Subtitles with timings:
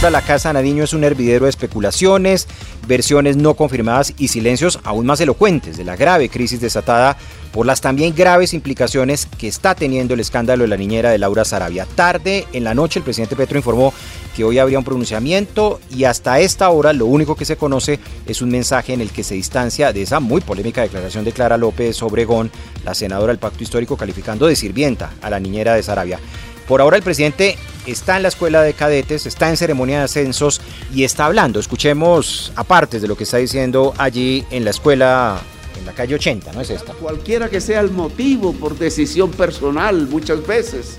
[0.00, 2.46] La Casa Nadiño es un hervidero de especulaciones,
[2.86, 7.18] versiones no confirmadas y silencios aún más elocuentes de la grave crisis desatada
[7.52, 11.44] por las también graves implicaciones que está teniendo el escándalo de la niñera de Laura
[11.44, 11.84] Sarabia.
[11.94, 13.92] Tarde en la noche el presidente Petro informó
[14.34, 18.40] que hoy habría un pronunciamiento y hasta esta hora lo único que se conoce es
[18.40, 22.00] un mensaje en el que se distancia de esa muy polémica declaración de Clara López
[22.02, 22.50] Obregón,
[22.84, 26.20] la senadora del Pacto Histórico, calificando de sirvienta a la niñera de Sarabia.
[26.68, 30.60] Por ahora el presidente está en la escuela de cadetes, está en ceremonia de ascensos
[30.94, 31.58] y está hablando.
[31.58, 35.40] Escuchemos aparte de lo que está diciendo allí en la escuela
[35.78, 36.92] en la calle 80, ¿no es esta?
[36.92, 40.98] Cualquiera que sea el motivo por decisión personal muchas veces,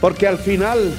[0.00, 0.94] porque al final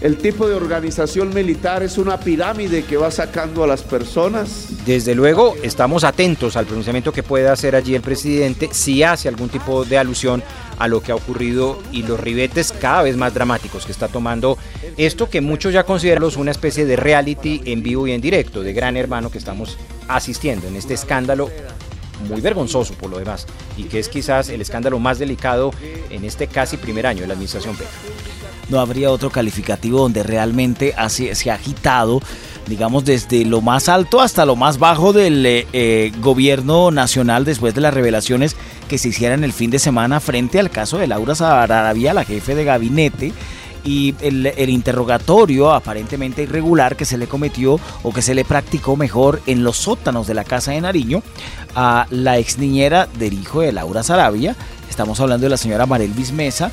[0.00, 4.68] el tipo de organización militar es una pirámide que va sacando a las personas.
[4.86, 9.50] Desde luego, estamos atentos al pronunciamiento que pueda hacer allí el presidente si hace algún
[9.50, 10.42] tipo de alusión
[10.78, 14.56] a lo que ha ocurrido y los ribetes cada vez más dramáticos que está tomando
[14.96, 18.72] esto que muchos ya consideran una especie de reality en vivo y en directo de
[18.72, 19.76] Gran Hermano que estamos
[20.08, 21.50] asistiendo en este escándalo
[22.28, 23.46] muy vergonzoso por lo demás
[23.76, 25.70] y que es quizás el escándalo más delicado
[26.10, 28.39] en este casi primer año de la administración Petro
[28.70, 32.20] no habría otro calificativo donde realmente se ha agitado,
[32.66, 37.74] digamos, desde lo más alto hasta lo más bajo del eh, eh, gobierno nacional después
[37.74, 38.56] de las revelaciones
[38.88, 42.54] que se hicieran el fin de semana frente al caso de Laura Sarabia, la jefe
[42.54, 43.32] de gabinete
[43.84, 49.40] y el, interrogatorio aparentemente irregular que se le cometió o que se le practicó mejor
[49.46, 51.22] en los sótanos de la casa de Nariño
[51.74, 54.56] a la ex niñera del hijo de Laura Sarabia.
[54.88, 56.70] Estamos hablando de la señora Marel Mesa,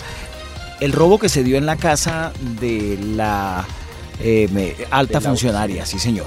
[0.79, 3.65] el robo que se dio en la casa de la
[4.19, 6.25] eh, alta funcionaria, sí señor.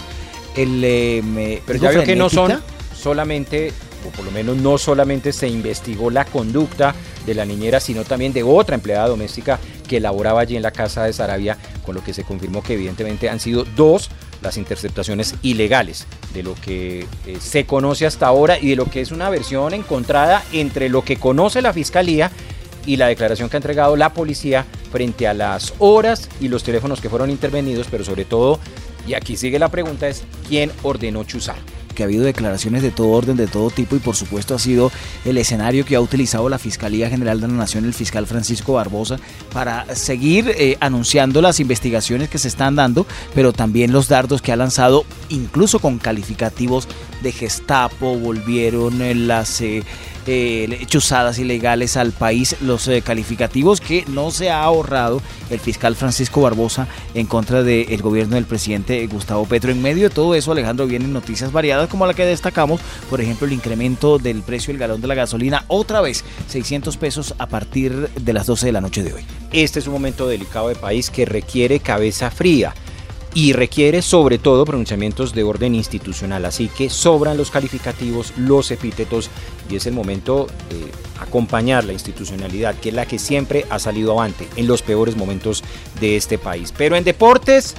[0.57, 2.61] El, eh, Pero ya veo que no son
[2.95, 3.73] solamente,
[4.07, 6.95] o por lo menos no solamente se investigó la conducta
[7.27, 9.59] de la niñera, sino también de otra empleada doméstica
[9.89, 13.29] que laboraba allí en la casa de Sarabia, con lo que se confirmó que evidentemente
[13.29, 14.11] han sido dos
[14.43, 19.01] las interceptaciones ilegales de lo que eh, se conoce hasta ahora y de lo que
[19.01, 22.31] es una versión encontrada entre lo que conoce la fiscalía
[22.87, 27.01] y la declaración que ha entregado la policía frente a las horas y los teléfonos
[27.01, 28.59] que fueron intervenidos, pero sobre todo,
[29.07, 31.57] y aquí sigue la pregunta, es quién ordenó chuzar
[31.95, 34.91] que ha habido declaraciones de todo orden, de todo tipo y por supuesto ha sido
[35.25, 39.19] el escenario que ha utilizado la Fiscalía General de la Nación, el fiscal Francisco Barbosa,
[39.53, 44.53] para seguir eh, anunciando las investigaciones que se están dando, pero también los dardos que
[44.53, 46.89] ha lanzado, incluso con calificativos
[47.23, 49.61] de Gestapo, volvieron en las...
[49.61, 49.83] Eh,
[50.33, 55.21] eh, chuzadas ilegales al país, los eh, calificativos que no se ha ahorrado
[55.51, 59.73] el fiscal Francisco Barbosa en contra del gobierno del presidente Gustavo Petro.
[59.73, 63.49] En medio de todo eso, Alejandro, vienen noticias variadas como la que destacamos, por ejemplo,
[63.49, 68.09] el incremento del precio del galón de la gasolina, otra vez 600 pesos a partir
[68.11, 69.25] de las 12 de la noche de hoy.
[69.51, 72.73] Este es un momento delicado de país que requiere cabeza fría
[73.35, 79.31] y requiere sobre todo pronunciamientos de orden institucional, así que sobran los calificativos, los epítetos
[79.69, 80.91] y es el momento de
[81.21, 85.63] acompañar la institucionalidad, que es la que siempre ha salido avante en los peores momentos
[86.01, 86.75] de este país.
[86.77, 87.75] Pero en deportes,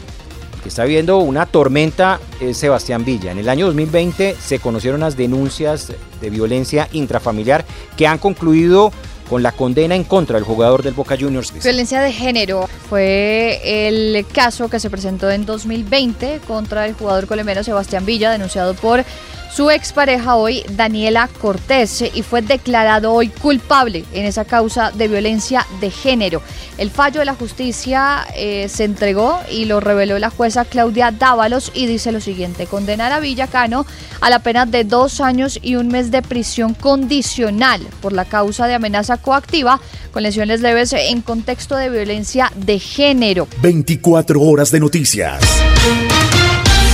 [0.63, 3.31] que está viendo una tormenta es Sebastián Villa.
[3.31, 7.65] En el año 2020 se conocieron las denuncias de violencia intrafamiliar
[7.97, 8.91] que han concluido
[9.29, 11.53] con la condena en contra del jugador del Boca Juniors.
[11.63, 17.63] Violencia de género fue el caso que se presentó en 2020 contra el jugador colombiano
[17.63, 19.05] Sebastián Villa, denunciado por
[19.53, 25.65] su expareja hoy, Daniela Cortés, y fue declarado hoy culpable en esa causa de violencia
[25.79, 26.41] de género.
[26.77, 31.71] El fallo de la justicia eh, se entregó y lo reveló la jueza Claudia Dávalos
[31.75, 33.85] y dice lo siguiente, condenar a Villacano
[34.21, 38.67] a la pena de dos años y un mes de prisión condicional por la causa
[38.67, 39.81] de amenaza coactiva
[40.11, 43.47] con lesiones leves en contexto de violencia de género.
[43.61, 45.41] 24 horas de noticias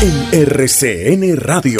[0.02, 1.80] en RCN Radio.